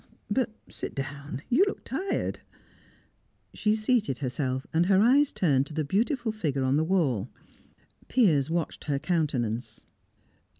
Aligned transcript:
But 0.31 0.49
sit 0.67 0.95
down. 0.95 1.43
You 1.47 1.63
look 1.67 1.83
tired" 1.83 2.39
She 3.53 3.75
seated 3.75 4.17
herself, 4.17 4.65
and 4.73 4.87
her 4.87 4.99
eyes 4.99 5.31
turned 5.31 5.67
to 5.67 5.75
the 5.75 5.85
beautiful 5.85 6.31
figure 6.31 6.63
on 6.63 6.75
the 6.75 6.83
wall. 6.83 7.29
Piers 8.07 8.49
watched 8.49 8.85
her 8.85 8.97
countenance. 8.97 9.85